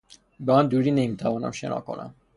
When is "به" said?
0.39-0.53